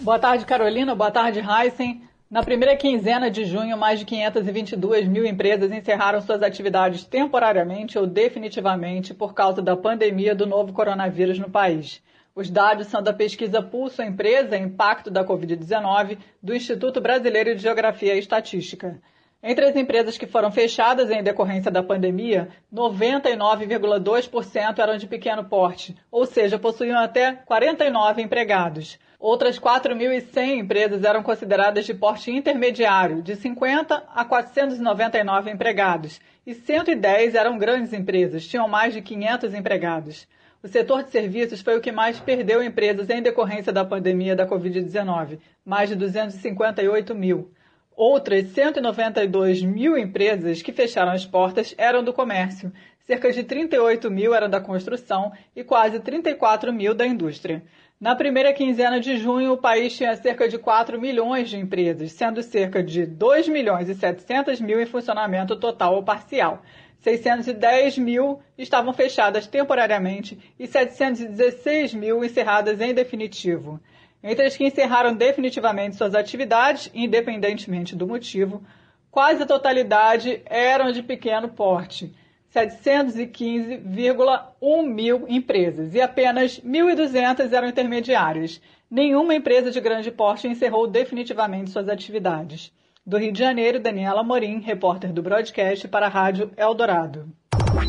Boa 0.00 0.18
tarde, 0.18 0.46
Carolina. 0.46 0.94
Boa 0.94 1.10
tarde, 1.10 1.40
Heisen. 1.40 2.02
Na 2.32 2.42
primeira 2.42 2.74
quinzena 2.74 3.30
de 3.30 3.44
junho, 3.44 3.76
mais 3.76 3.98
de 3.98 4.06
522 4.06 5.06
mil 5.06 5.26
empresas 5.26 5.70
encerraram 5.70 6.22
suas 6.22 6.42
atividades 6.42 7.04
temporariamente 7.04 7.98
ou 7.98 8.06
definitivamente 8.06 9.12
por 9.12 9.34
causa 9.34 9.60
da 9.60 9.76
pandemia 9.76 10.34
do 10.34 10.46
novo 10.46 10.72
coronavírus 10.72 11.38
no 11.38 11.50
país. 11.50 12.02
Os 12.34 12.48
dados 12.48 12.86
são 12.86 13.02
da 13.02 13.12
pesquisa 13.12 13.60
Pulso 13.60 14.00
Empresa 14.00 14.56
Impacto 14.56 15.10
da 15.10 15.22
Covid-19 15.22 16.16
do 16.42 16.56
Instituto 16.56 17.02
Brasileiro 17.02 17.54
de 17.54 17.60
Geografia 17.60 18.14
e 18.14 18.20
Estatística. 18.20 18.98
Entre 19.42 19.66
as 19.66 19.76
empresas 19.76 20.16
que 20.16 20.26
foram 20.26 20.50
fechadas 20.50 21.10
em 21.10 21.22
decorrência 21.22 21.70
da 21.70 21.82
pandemia, 21.82 22.48
99,2% 22.72 24.78
eram 24.78 24.96
de 24.96 25.06
pequeno 25.06 25.44
porte, 25.44 25.94
ou 26.10 26.24
seja, 26.24 26.58
possuíam 26.58 26.98
até 26.98 27.32
49 27.44 28.22
empregados. 28.22 28.98
Outras 29.22 29.56
4.100 29.56 30.58
empresas 30.58 31.04
eram 31.04 31.22
consideradas 31.22 31.86
de 31.86 31.94
porte 31.94 32.32
intermediário, 32.32 33.22
de 33.22 33.36
50 33.36 34.02
a 34.12 34.24
499 34.24 35.48
empregados, 35.48 36.20
e 36.44 36.52
110 36.52 37.36
eram 37.36 37.56
grandes 37.56 37.92
empresas, 37.92 38.44
tinham 38.44 38.66
mais 38.66 38.92
de 38.92 39.00
500 39.00 39.54
empregados. 39.54 40.26
O 40.60 40.66
setor 40.66 41.04
de 41.04 41.10
serviços 41.10 41.60
foi 41.60 41.78
o 41.78 41.80
que 41.80 41.92
mais 41.92 42.18
perdeu 42.18 42.64
empresas 42.64 43.08
em 43.10 43.22
decorrência 43.22 43.72
da 43.72 43.84
pandemia 43.84 44.34
da 44.34 44.44
Covid-19, 44.44 45.38
mais 45.64 45.88
de 45.88 45.94
258 45.94 47.14
mil. 47.14 47.52
Outras 47.94 48.48
192 48.48 49.62
mil 49.62 49.96
empresas 49.96 50.62
que 50.62 50.72
fecharam 50.72 51.12
as 51.12 51.24
portas 51.24 51.76
eram 51.78 52.02
do 52.02 52.12
comércio, 52.12 52.72
cerca 53.06 53.30
de 53.30 53.44
38 53.44 54.10
mil 54.10 54.34
eram 54.34 54.50
da 54.50 54.60
construção 54.60 55.30
e 55.54 55.62
quase 55.62 56.00
34 56.00 56.72
mil 56.72 56.92
da 56.92 57.06
indústria. 57.06 57.62
Na 58.02 58.16
primeira 58.16 58.52
quinzena 58.52 58.98
de 58.98 59.16
junho, 59.16 59.52
o 59.52 59.56
país 59.56 59.96
tinha 59.96 60.16
cerca 60.16 60.48
de 60.48 60.58
4 60.58 61.00
milhões 61.00 61.48
de 61.48 61.56
empresas, 61.56 62.10
sendo 62.10 62.42
cerca 62.42 62.82
de 62.82 63.06
2 63.06 63.46
milhões 63.46 63.88
e 63.88 63.94
700 63.94 64.60
mil 64.60 64.82
em 64.82 64.86
funcionamento 64.86 65.54
total 65.54 65.94
ou 65.94 66.02
parcial. 66.02 66.64
610 66.98 67.98
mil 67.98 68.40
estavam 68.58 68.92
fechadas 68.92 69.46
temporariamente 69.46 70.36
e 70.58 70.66
716 70.66 71.94
mil 71.94 72.24
encerradas 72.24 72.80
em 72.80 72.92
definitivo. 72.92 73.80
Entre 74.20 74.46
as 74.46 74.56
que 74.56 74.66
encerraram 74.66 75.14
definitivamente 75.14 75.94
suas 75.94 76.16
atividades, 76.16 76.90
independentemente 76.92 77.94
do 77.94 78.08
motivo, 78.08 78.64
quase 79.12 79.44
a 79.44 79.46
totalidade 79.46 80.42
eram 80.46 80.90
de 80.90 81.04
pequeno 81.04 81.50
porte, 81.50 82.12
715,1 82.54 84.86
mil 84.86 85.24
empresas, 85.28 85.94
e 85.94 86.00
apenas 86.00 86.60
1.200 86.60 87.52
eram 87.52 87.68
intermediárias. 87.68 88.60
Nenhuma 88.90 89.34
empresa 89.34 89.70
de 89.70 89.80
grande 89.80 90.10
porte 90.10 90.46
encerrou 90.46 90.86
definitivamente 90.86 91.70
suas 91.70 91.88
atividades. 91.88 92.70
Do 93.04 93.16
Rio 93.16 93.32
de 93.32 93.38
Janeiro, 93.38 93.80
Daniela 93.80 94.22
Morim, 94.22 94.60
repórter 94.60 95.12
do 95.12 95.22
broadcast 95.22 95.88
para 95.88 96.06
a 96.06 96.10
Rádio 96.10 96.50
Eldorado. 96.56 97.26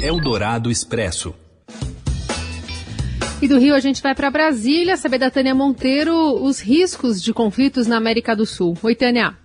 Eldorado 0.01 0.71
Expresso. 0.71 1.35
E 3.41 3.47
do 3.47 3.59
Rio 3.59 3.75
a 3.75 3.79
gente 3.81 4.01
vai 4.01 4.15
para 4.15 4.31
Brasília 4.31 4.95
saber 4.95 5.17
da 5.17 5.29
Tânia 5.29 5.53
Monteiro 5.53 6.15
os 6.41 6.61
riscos 6.61 7.21
de 7.21 7.33
conflitos 7.33 7.85
na 7.85 7.97
América 7.97 8.33
do 8.33 8.45
Sul. 8.45 8.77
Oi, 8.81 8.95
Tânia. 8.95 9.42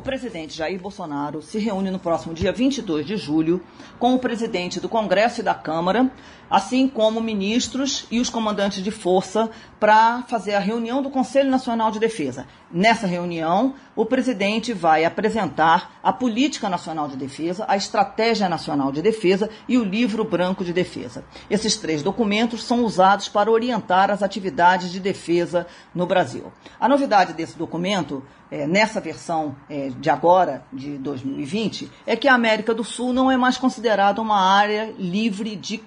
O 0.00 0.02
presidente 0.02 0.56
Jair 0.56 0.80
Bolsonaro 0.80 1.42
se 1.42 1.58
reúne 1.58 1.90
no 1.90 1.98
próximo 1.98 2.32
dia 2.32 2.50
22 2.50 3.04
de 3.04 3.18
julho 3.18 3.60
com 3.98 4.14
o 4.14 4.18
presidente 4.18 4.80
do 4.80 4.88
Congresso 4.88 5.40
e 5.40 5.44
da 5.44 5.54
Câmara, 5.54 6.10
assim 6.50 6.88
como 6.88 7.20
ministros 7.20 8.06
e 8.10 8.18
os 8.18 8.28
comandantes 8.28 8.82
de 8.82 8.90
força, 8.90 9.48
para 9.78 10.22
fazer 10.28 10.54
a 10.54 10.58
reunião 10.58 11.00
do 11.00 11.08
Conselho 11.08 11.50
Nacional 11.50 11.90
de 11.90 11.98
Defesa. 11.98 12.46
Nessa 12.70 13.06
reunião, 13.06 13.74
o 13.96 14.04
presidente 14.04 14.72
vai 14.72 15.04
apresentar 15.04 15.98
a 16.02 16.12
Política 16.12 16.68
Nacional 16.68 17.08
de 17.08 17.16
Defesa, 17.16 17.64
a 17.66 17.76
Estratégia 17.76 18.48
Nacional 18.48 18.92
de 18.92 19.00
Defesa 19.00 19.48
e 19.66 19.78
o 19.78 19.84
Livro 19.84 20.22
Branco 20.22 20.64
de 20.64 20.72
Defesa. 20.72 21.24
Esses 21.48 21.76
três 21.76 22.02
documentos 22.02 22.62
são 22.62 22.84
usados 22.84 23.28
para 23.28 23.50
orientar 23.50 24.10
as 24.10 24.22
atividades 24.22 24.92
de 24.92 25.00
defesa 25.00 25.66
no 25.94 26.06
Brasil. 26.06 26.52
A 26.78 26.88
novidade 26.88 27.32
desse 27.32 27.56
documento, 27.56 28.22
é, 28.50 28.66
nessa 28.66 29.00
versão 29.00 29.56
é, 29.68 29.90
de 29.98 30.10
agora, 30.10 30.64
de 30.72 30.98
2020, 30.98 31.90
é 32.06 32.16
que 32.16 32.28
a 32.28 32.34
América 32.34 32.74
do 32.74 32.84
Sul 32.84 33.12
não 33.12 33.30
é 33.30 33.36
mais 33.36 33.56
considerada 33.56 34.20
uma 34.20 34.40
área 34.40 34.94
livre 34.98 35.56
de 35.56 35.78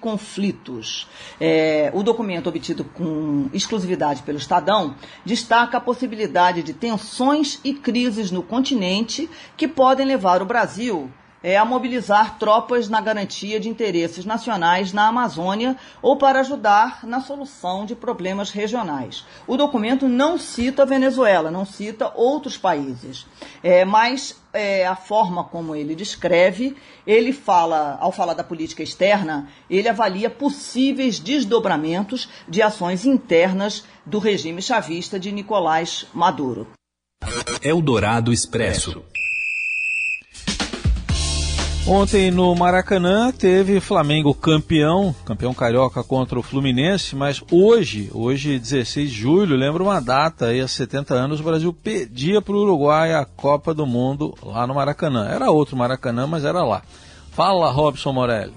É, 1.40 1.90
o 1.94 2.02
documento 2.02 2.48
obtido 2.48 2.84
com 2.84 3.48
exclusividade 3.52 4.22
pelo 4.22 4.38
Estadão 4.38 4.94
destaca 5.24 5.78
a 5.78 5.80
possibilidade 5.80 6.62
de 6.62 6.72
tensões 6.72 7.60
e 7.64 7.74
crises 7.74 8.30
no 8.30 8.42
continente 8.42 9.28
que 9.56 9.68
podem 9.68 10.06
levar 10.06 10.42
o 10.42 10.46
Brasil 10.46 11.10
é, 11.44 11.58
a 11.58 11.64
mobilizar 11.66 12.38
tropas 12.38 12.88
na 12.88 13.02
garantia 13.02 13.60
de 13.60 13.68
interesses 13.68 14.24
nacionais 14.24 14.94
na 14.94 15.08
Amazônia 15.08 15.76
ou 16.00 16.16
para 16.16 16.40
ajudar 16.40 17.06
na 17.06 17.20
solução 17.20 17.84
de 17.84 17.94
problemas 17.94 18.50
regionais. 18.50 19.26
O 19.46 19.54
documento 19.54 20.08
não 20.08 20.38
cita 20.38 20.82
a 20.82 20.86
Venezuela, 20.86 21.50
não 21.50 21.66
cita 21.66 22.10
outros 22.14 22.56
países, 22.56 23.26
é, 23.62 23.84
mas 23.84 24.42
é, 24.54 24.86
a 24.86 24.96
forma 24.96 25.44
como 25.44 25.76
ele 25.76 25.94
descreve, 25.94 26.74
ele 27.06 27.30
fala, 27.30 27.98
ao 28.00 28.10
falar 28.10 28.32
da 28.32 28.42
política 28.42 28.82
externa, 28.82 29.46
ele 29.68 29.88
avalia 29.88 30.30
possíveis 30.30 31.20
desdobramentos 31.20 32.26
de 32.48 32.62
ações 32.62 33.04
internas 33.04 33.84
do 34.06 34.18
regime 34.18 34.62
chavista 34.62 35.20
de 35.20 35.30
Nicolás 35.30 36.06
Maduro. 36.14 36.66
Eldorado 37.62 38.32
Expresso. 38.32 39.04
Ontem 41.86 42.30
no 42.30 42.54
Maracanã 42.54 43.30
teve 43.30 43.78
Flamengo 43.78 44.34
campeão, 44.34 45.14
campeão 45.26 45.52
carioca 45.52 46.02
contra 46.02 46.38
o 46.38 46.42
Fluminense, 46.42 47.14
mas 47.14 47.44
hoje, 47.52 48.10
hoje 48.14 48.58
16 48.58 49.10
de 49.10 49.14
julho, 49.14 49.54
lembra 49.54 49.82
uma 49.82 50.00
data 50.00 50.46
aí, 50.46 50.62
há 50.62 50.66
70 50.66 51.12
anos, 51.12 51.40
o 51.40 51.44
Brasil 51.44 51.74
pedia 51.74 52.40
para 52.40 52.54
o 52.54 52.62
Uruguai 52.62 53.12
a 53.12 53.26
Copa 53.26 53.74
do 53.74 53.84
Mundo 53.84 54.34
lá 54.42 54.66
no 54.66 54.74
Maracanã. 54.74 55.28
Era 55.28 55.50
outro 55.50 55.76
Maracanã, 55.76 56.26
mas 56.26 56.42
era 56.46 56.64
lá. 56.64 56.80
Fala, 57.32 57.70
Robson 57.70 58.14
Morelli. 58.14 58.54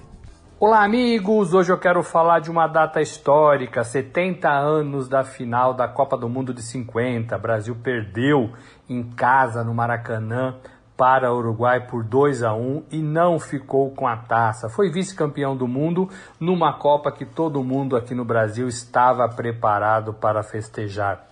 Olá, 0.58 0.82
amigos! 0.82 1.52
Hoje 1.52 1.70
eu 1.70 1.78
quero 1.78 2.02
falar 2.02 2.40
de 2.40 2.50
uma 2.50 2.66
data 2.66 3.00
histórica, 3.00 3.84
70 3.84 4.48
anos 4.48 5.06
da 5.06 5.22
final 5.22 5.74
da 5.74 5.86
Copa 5.86 6.16
do 6.16 6.30
Mundo 6.30 6.54
de 6.54 6.62
50. 6.62 7.36
O 7.36 7.40
Brasil 7.40 7.76
perdeu 7.76 8.50
em 8.88 9.02
casa 9.02 9.62
no 9.62 9.74
Maracanã 9.74 10.56
para 10.98 11.32
o 11.32 11.38
Uruguai 11.38 11.86
por 11.86 12.02
2 12.02 12.42
a 12.42 12.52
1 12.52 12.82
e 12.90 13.00
não 13.00 13.38
ficou 13.38 13.92
com 13.92 14.08
a 14.08 14.16
taça. 14.16 14.68
Foi 14.68 14.90
vice-campeão 14.90 15.56
do 15.56 15.68
mundo 15.68 16.10
numa 16.40 16.72
Copa 16.72 17.12
que 17.12 17.24
todo 17.24 17.62
mundo 17.62 17.96
aqui 17.96 18.16
no 18.16 18.24
Brasil 18.24 18.66
estava 18.66 19.28
preparado 19.28 20.12
para 20.12 20.42
festejar. 20.42 21.24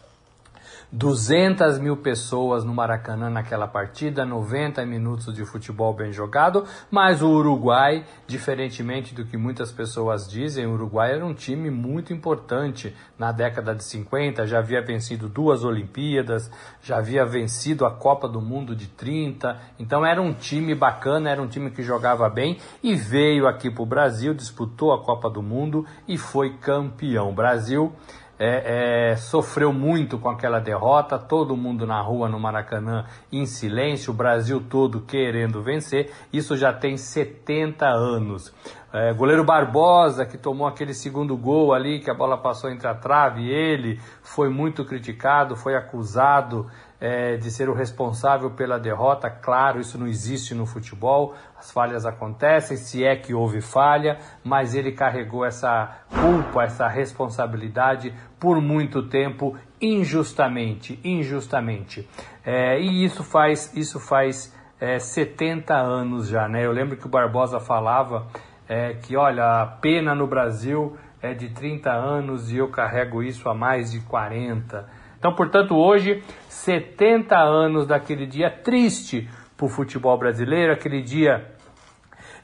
200 0.93 1.79
mil 1.79 1.97
pessoas 1.97 2.65
no 2.65 2.73
Maracanã 2.73 3.29
naquela 3.29 3.67
partida, 3.67 4.25
90 4.25 4.85
minutos 4.87 5.35
de 5.35 5.45
futebol 5.45 5.93
bem 5.93 6.13
jogado, 6.13 6.65
mas 6.91 7.23
o 7.23 7.29
Uruguai, 7.29 8.05
diferentemente 8.27 9.15
do 9.15 9.25
que 9.25 9.37
muitas 9.37 9.73
pessoas 9.73 10.29
dizem, 10.29 10.67
o 10.67 10.73
Uruguai 10.73 11.13
era 11.13 11.27
um 11.27 11.35
time 11.35 11.71
muito 11.71 12.13
importante 12.13 12.95
na 13.19 13.33
década 13.33 13.75
de 13.75 13.85
50, 13.85 14.47
já 14.47 14.59
havia 14.59 14.81
vencido 14.81 15.29
duas 15.29 15.65
Olimpíadas, 15.65 16.51
já 16.83 16.99
havia 16.99 17.25
vencido 17.27 17.85
a 17.85 17.91
Copa 17.91 18.29
do 18.29 18.41
Mundo 18.41 18.75
de 18.75 18.87
30, 18.87 19.59
então 19.79 20.05
era 20.07 20.21
um 20.23 20.33
time 20.33 20.75
bacana, 20.75 21.31
era 21.31 21.43
um 21.43 21.49
time 21.49 21.71
que 21.71 21.83
jogava 21.83 22.29
bem 22.29 22.59
e 22.83 22.95
veio 22.95 23.47
aqui 23.47 23.71
para 23.71 23.83
o 23.83 23.87
Brasil, 23.87 24.33
disputou 24.33 24.93
a 24.93 25.03
Copa 25.03 25.29
do 25.29 25.43
Mundo 25.43 25.85
e 26.07 26.17
foi 26.17 26.57
campeão. 26.59 27.35
Brasil 27.35 27.93
é, 28.39 29.13
é, 29.13 29.17
sofreu 29.17 29.73
muito 29.73 30.19
com 30.19 30.29
aquela 30.29 30.59
derrota, 30.59 31.19
todo 31.19 31.57
mundo 31.57 31.87
na 31.87 32.01
rua 32.01 32.29
no 32.29 32.39
Maracanã 32.39 33.07
em 33.33 33.47
silêncio, 33.47 34.13
o 34.13 34.17
Brasil 34.17 34.61
todo 34.61 35.01
querendo 35.01 35.63
vencer. 35.63 36.13
Isso 36.33 36.57
já 36.57 36.73
tem 36.73 36.97
70 36.97 37.87
anos. 37.87 38.53
É, 38.93 39.13
goleiro 39.13 39.45
Barbosa, 39.45 40.25
que 40.25 40.39
tomou 40.39 40.67
aquele 40.67 40.95
segundo 40.95 41.37
gol 41.37 41.75
ali, 41.75 42.01
que 42.01 42.11
a 42.11 42.15
bola 42.15 42.39
passou 42.39 42.71
entre 42.71 42.87
a 42.87 42.95
trave, 42.95 43.51
ele 43.51 44.01
foi 44.23 44.49
muito 44.49 44.85
criticado, 44.85 45.57
foi 45.57 45.75
acusado 45.75 46.71
é, 47.01 47.37
de 47.37 47.51
ser 47.51 47.69
o 47.69 47.75
responsável 47.75 48.51
pela 48.51 48.79
derrota. 48.79 49.31
Claro, 49.31 49.81
isso 49.81 49.99
não 49.99 50.07
existe 50.07 50.55
no 50.55 50.67
futebol, 50.67 51.35
as 51.59 51.71
falhas 51.71 52.07
acontecem, 52.07 52.77
se 52.77 53.05
é 53.05 53.17
que 53.17 53.35
houve 53.35 53.61
falha, 53.61 54.19
mas 54.43 54.75
ele 54.75 54.93
carregou 54.93 55.45
essa 55.45 55.99
culpa, 56.11 56.65
essa 56.65 56.89
responsabilidade 56.89 58.15
por 58.39 58.61
muito 58.61 59.03
tempo, 59.09 59.57
injustamente, 59.81 60.99
injustamente. 61.05 62.09
É, 62.45 62.81
e 62.81 63.05
isso 63.05 63.25
faz, 63.25 63.75
isso 63.77 63.99
faz 63.99 64.55
é, 64.81 64.99
70 64.99 65.75
anos 65.75 66.29
já, 66.29 66.49
né? 66.49 66.65
Eu 66.65 66.73
lembro 66.73 66.97
que 66.97 67.07
o 67.07 67.11
Barbosa 67.11 67.59
falava 67.59 68.27
é, 68.69 68.95
que, 68.95 69.17
olha, 69.17 69.63
a 69.63 69.67
pena 69.67 70.15
no 70.15 70.27
Brasil 70.27 70.97
é 71.23 71.35
de 71.35 71.49
30 71.49 71.91
anos 71.91 72.53
e 72.53 72.57
eu 72.57 72.69
carrego 72.69 73.23
isso 73.23 73.49
há 73.49 73.55
mais 73.55 73.91
de 73.91 74.01
40. 74.01 74.87
Então, 75.27 75.35
portanto, 75.35 75.75
hoje, 75.75 76.23
70 76.49 77.37
anos 77.37 77.85
daquele 77.85 78.29
dia 78.29 78.49
triste 78.49 79.29
para 79.57 79.67
o 79.67 79.69
futebol 79.69 80.17
brasileiro, 80.17 80.73
aquele 80.73 81.03
dia 81.03 81.51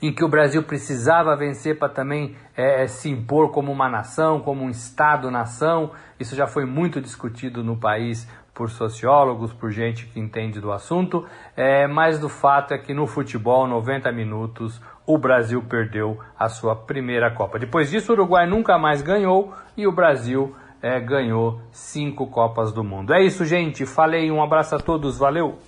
em 0.03 0.13
que 0.13 0.25
o 0.25 0.29
Brasil 0.29 0.65
precisava 0.65 1.37
vencer 1.37 1.79
para 1.79 1.89
também 1.89 2.35
é, 2.57 2.83
é, 2.83 2.87
se 2.89 3.09
impor 3.09 3.53
como 3.53 3.71
uma 3.71 3.89
nação, 3.89 4.41
como 4.41 4.65
um 4.65 4.69
Estado-nação. 4.69 5.93
Isso 6.19 6.35
já 6.35 6.49
foi 6.49 6.65
muito 6.65 7.01
discutido 7.01 7.63
no 7.63 7.77
país 7.77 8.29
por 8.53 8.69
sociólogos, 8.69 9.53
por 9.53 9.71
gente 9.71 10.07
que 10.07 10.19
entende 10.19 10.61
do 10.61 10.73
assunto, 10.73 11.25
é, 11.57 11.87
mas 11.87 12.19
do 12.19 12.29
fato 12.29 12.75
é 12.75 12.79
que 12.79 12.93
no 12.93 13.07
futebol, 13.07 13.65
90 13.69 14.11
minutos, 14.11 14.83
o 15.07 15.17
Brasil 15.17 15.63
perdeu 15.63 16.19
a 16.37 16.49
sua 16.49 16.75
primeira 16.75 17.31
Copa. 17.31 17.61
Depois 17.61 17.91
disso, 17.91 18.11
o 18.11 18.17
Uruguai 18.17 18.45
nunca 18.45 18.77
mais 18.77 19.03
ganhou 19.03 19.55
e 19.77 19.87
o 19.87 19.93
Brasil 19.93 20.55
é, 20.83 20.99
ganhou 20.99 21.61
cinco 21.71 22.27
Copas 22.27 22.73
do 22.73 22.83
Mundo. 22.83 23.15
É 23.15 23.25
isso, 23.25 23.45
gente. 23.45 23.87
Falei, 23.87 24.33
um 24.33 24.43
abraço 24.43 24.75
a 24.75 24.81
todos, 24.81 25.17
valeu! 25.17 25.59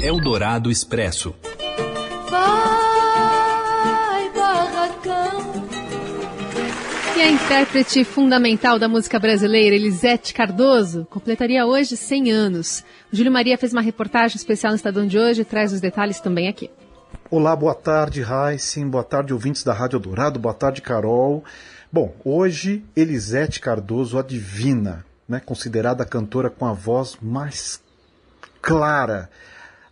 Eldorado 0.00 0.70
Expresso. 0.70 1.34
Vai, 2.30 4.30
barracão. 4.32 5.66
E 7.16 7.22
a 7.22 7.30
intérprete 7.30 8.04
fundamental 8.04 8.78
da 8.78 8.88
música 8.88 9.18
brasileira, 9.18 9.74
Elisete 9.74 10.32
Cardoso, 10.32 11.06
completaria 11.10 11.66
hoje 11.66 11.96
100 11.96 12.30
anos. 12.30 12.84
O 13.12 13.16
Júlio 13.16 13.32
Maria 13.32 13.58
fez 13.58 13.72
uma 13.72 13.82
reportagem 13.82 14.36
especial 14.36 14.70
no 14.70 14.76
Estadão 14.76 15.06
de 15.06 15.18
hoje 15.18 15.40
e 15.40 15.44
traz 15.44 15.72
os 15.72 15.80
detalhes 15.80 16.20
também 16.20 16.46
aqui. 16.46 16.70
Olá, 17.28 17.56
boa 17.56 17.74
tarde, 17.74 18.22
Heisen, 18.22 18.88
boa 18.88 19.02
tarde, 19.02 19.32
ouvintes 19.32 19.64
da 19.64 19.72
Rádio 19.72 19.98
Dourado, 19.98 20.38
boa 20.38 20.54
tarde, 20.54 20.80
Carol. 20.80 21.42
Bom, 21.96 22.14
hoje 22.26 22.84
Elisete 22.94 23.58
Cardoso, 23.58 24.18
a 24.18 24.22
divina, 24.22 25.02
né, 25.26 25.40
considerada 25.40 26.02
a 26.02 26.06
cantora 26.06 26.50
com 26.50 26.66
a 26.66 26.72
voz 26.74 27.16
mais 27.22 27.80
clara, 28.60 29.30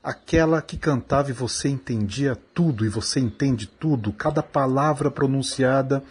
aquela 0.03 0.61
que 0.61 0.77
cantava 0.77 1.31
e 1.31 1.33
você 1.33 1.71
entendia 1.71 2.37
tudo, 2.53 2.85
e 2.85 2.91
você 2.91 3.21
entende 3.21 3.67
tudo, 3.67 4.13
cada 4.13 4.43
palavra 4.43 5.11
pronunciada 5.11 6.05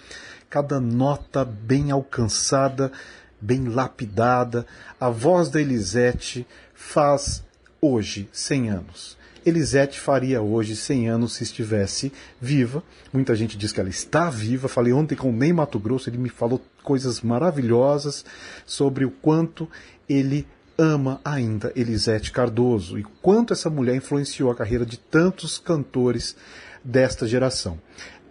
cada 0.49 0.79
nota 0.79 1.45
bem 1.45 1.91
alcançada, 1.91 2.91
bem 3.39 3.67
lapidada. 3.67 4.65
A 4.99 5.09
voz 5.09 5.49
da 5.49 5.61
Elisete 5.61 6.47
faz 6.73 7.43
hoje 7.79 8.27
100 8.31 8.69
anos. 8.69 9.22
Elisete 9.45 9.99
faria 9.99 10.41
hoje 10.41 10.75
100 10.75 11.09
anos 11.09 11.33
se 11.33 11.43
estivesse 11.43 12.11
viva. 12.39 12.83
Muita 13.11 13.35
gente 13.35 13.57
diz 13.57 13.71
que 13.71 13.79
ela 13.79 13.89
está 13.89 14.29
viva. 14.29 14.67
Falei 14.67 14.93
ontem 14.93 15.15
com 15.15 15.29
o 15.29 15.33
Ney 15.33 15.51
Mato 15.51 15.79
Grosso, 15.79 16.09
ele 16.09 16.17
me 16.17 16.29
falou 16.29 16.61
coisas 16.83 17.21
maravilhosas 17.21 18.25
sobre 18.65 19.05
o 19.05 19.11
quanto 19.11 19.69
ele 20.07 20.47
ama 20.77 21.21
ainda 21.23 21.71
Elisete 21.75 22.31
Cardoso 22.31 22.97
e 22.97 23.03
quanto 23.21 23.53
essa 23.53 23.69
mulher 23.69 23.95
influenciou 23.95 24.49
a 24.49 24.55
carreira 24.55 24.85
de 24.85 24.97
tantos 24.97 25.59
cantores 25.59 26.35
desta 26.83 27.27
geração. 27.27 27.79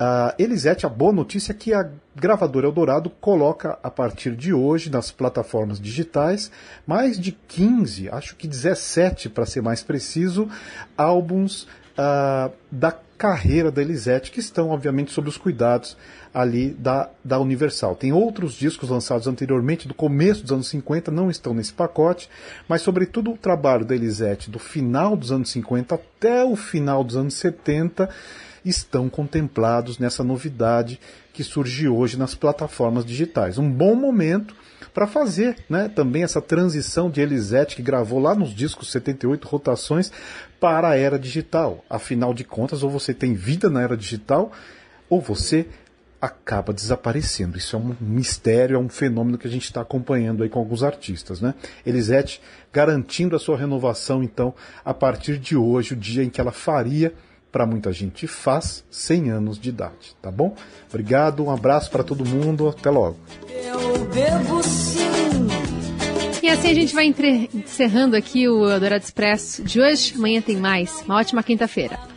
Uh, 0.00 0.34
Elisete, 0.38 0.84
a 0.84 0.88
boa 0.88 1.12
notícia 1.12 1.52
é 1.52 1.54
que 1.54 1.72
a 1.72 1.88
gravadora 2.16 2.66
Eldorado 2.66 3.08
coloca 3.08 3.78
a 3.82 3.90
partir 3.90 4.34
de 4.34 4.52
hoje 4.52 4.90
nas 4.90 5.12
plataformas 5.12 5.80
digitais 5.80 6.50
mais 6.86 7.18
de 7.18 7.32
15, 7.32 8.08
acho 8.10 8.34
que 8.34 8.48
17 8.48 9.28
para 9.28 9.46
ser 9.46 9.62
mais 9.62 9.82
preciso, 9.82 10.48
álbuns 10.96 11.68
uh, 11.92 12.52
da 12.70 12.92
carreira 13.16 13.70
da 13.70 13.80
Elisete 13.80 14.32
que 14.32 14.40
estão 14.40 14.70
obviamente 14.70 15.12
sob 15.12 15.28
os 15.28 15.36
cuidados 15.36 15.96
ali 16.34 16.70
da, 16.70 17.08
da 17.22 17.38
Universal. 17.38 17.94
Tem 17.94 18.12
outros 18.12 18.54
discos 18.54 18.88
lançados 18.88 19.28
anteriormente, 19.28 19.86
do 19.86 19.94
começo 19.94 20.42
dos 20.42 20.50
anos 20.50 20.68
50, 20.68 21.12
não 21.12 21.30
estão 21.30 21.54
nesse 21.54 21.72
pacote, 21.72 22.28
mas 22.66 22.82
sobretudo 22.82 23.30
o 23.30 23.36
trabalho 23.36 23.84
da 23.84 23.94
Elisete 23.94 24.50
do 24.50 24.58
final 24.58 25.16
dos 25.16 25.30
anos 25.30 25.50
50 25.50 25.94
até 25.94 26.44
o 26.44 26.56
final 26.56 27.04
dos 27.04 27.16
anos 27.16 27.34
70 27.34 28.08
estão 28.64 29.08
contemplados 29.08 29.98
nessa 29.98 30.22
novidade 30.22 31.00
que 31.32 31.42
surge 31.42 31.88
hoje 31.88 32.18
nas 32.18 32.34
plataformas 32.34 33.04
digitais. 33.04 33.58
Um 33.58 33.70
bom 33.70 33.94
momento 33.94 34.54
para 34.92 35.06
fazer 35.06 35.56
né, 35.68 35.88
também 35.88 36.22
essa 36.22 36.40
transição 36.40 37.10
de 37.10 37.20
Elisete, 37.20 37.76
que 37.76 37.82
gravou 37.82 38.18
lá 38.18 38.34
nos 38.34 38.54
discos 38.54 38.90
78 38.90 39.48
rotações, 39.48 40.12
para 40.60 40.90
a 40.90 40.96
era 40.96 41.18
digital. 41.18 41.84
Afinal 41.88 42.34
de 42.34 42.44
contas, 42.44 42.82
ou 42.82 42.90
você 42.90 43.14
tem 43.14 43.34
vida 43.34 43.70
na 43.70 43.80
era 43.80 43.96
digital, 43.96 44.52
ou 45.08 45.20
você 45.20 45.66
acaba 46.20 46.72
desaparecendo. 46.72 47.58
Isso 47.58 47.74
é 47.74 47.78
um 47.78 47.96
mistério, 48.00 48.76
é 48.76 48.78
um 48.78 48.88
fenômeno 48.88 49.36
que 49.36 49.48
a 49.48 49.50
gente 49.50 49.64
está 49.64 49.80
acompanhando 49.80 50.44
aí 50.44 50.48
com 50.48 50.60
alguns 50.60 50.84
artistas, 50.84 51.40
né? 51.40 51.52
Elisete 51.84 52.40
garantindo 52.72 53.34
a 53.34 53.40
sua 53.40 53.56
renovação, 53.56 54.22
então, 54.22 54.54
a 54.84 54.94
partir 54.94 55.36
de 55.36 55.56
hoje, 55.56 55.94
o 55.94 55.96
dia 55.96 56.22
em 56.22 56.30
que 56.30 56.40
ela 56.40 56.52
faria 56.52 57.12
para 57.52 57.66
muita 57.66 57.92
gente 57.92 58.26
faz 58.26 58.82
100 58.90 59.30
anos 59.30 59.58
de 59.58 59.68
idade, 59.68 60.16
tá 60.22 60.30
bom? 60.30 60.56
Obrigado, 60.88 61.44
um 61.44 61.50
abraço 61.50 61.90
para 61.90 62.02
todo 62.02 62.24
mundo, 62.24 62.68
até 62.68 62.90
logo. 62.90 63.18
Eu 63.48 64.04
bebo 64.06 64.62
sim. 64.62 65.02
E 66.42 66.48
assim 66.48 66.70
a 66.70 66.74
gente 66.74 66.92
vai 66.92 67.14
encerrando 67.54 68.16
aqui 68.16 68.48
o 68.48 68.68
Eldorado 68.68 69.04
Expresso 69.04 69.62
de 69.62 69.80
hoje. 69.80 70.14
Amanhã 70.16 70.40
tem 70.40 70.56
mais. 70.56 71.02
Uma 71.06 71.18
ótima 71.18 71.42
quinta-feira. 71.42 72.11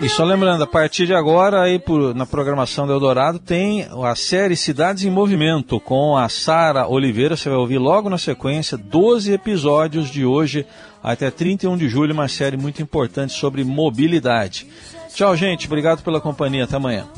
E 0.00 0.08
só 0.08 0.22
lembrando, 0.24 0.62
a 0.62 0.66
partir 0.66 1.06
de 1.06 1.14
agora, 1.14 1.60
aí 1.60 1.76
por, 1.76 2.14
na 2.14 2.24
programação 2.24 2.86
do 2.86 2.92
Eldorado, 2.92 3.40
tem 3.40 3.84
a 4.04 4.14
série 4.14 4.56
Cidades 4.56 5.04
em 5.04 5.10
Movimento, 5.10 5.80
com 5.80 6.16
a 6.16 6.28
Sara 6.28 6.86
Oliveira. 6.86 7.36
Você 7.36 7.48
vai 7.48 7.58
ouvir 7.58 7.78
logo 7.78 8.08
na 8.08 8.16
sequência 8.16 8.78
12 8.78 9.32
episódios 9.32 10.08
de 10.08 10.24
hoje 10.24 10.64
até 11.02 11.32
31 11.32 11.76
de 11.76 11.88
julho, 11.88 12.14
uma 12.14 12.28
série 12.28 12.56
muito 12.56 12.80
importante 12.80 13.32
sobre 13.32 13.64
mobilidade. 13.64 14.68
Tchau, 15.12 15.36
gente. 15.36 15.66
Obrigado 15.66 16.00
pela 16.04 16.20
companhia. 16.20 16.62
Até 16.62 16.76
amanhã. 16.76 17.08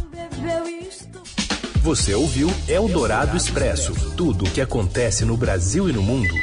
Você 1.82 2.14
ouviu 2.14 2.50
Eldorado 2.66 3.36
Expresso 3.36 3.92
tudo 4.16 4.46
o 4.46 4.50
que 4.50 4.60
acontece 4.60 5.24
no 5.26 5.36
Brasil 5.36 5.88
e 5.88 5.92
no 5.92 6.02
mundo 6.02 6.34